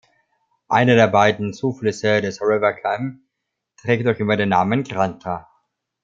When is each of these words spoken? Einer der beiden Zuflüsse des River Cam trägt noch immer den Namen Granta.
Einer 0.67 0.95
der 0.95 1.05
beiden 1.09 1.53
Zuflüsse 1.53 2.21
des 2.21 2.41
River 2.41 2.73
Cam 2.73 3.21
trägt 3.77 4.03
noch 4.05 4.17
immer 4.17 4.35
den 4.35 4.49
Namen 4.49 4.81
Granta. 4.83 5.47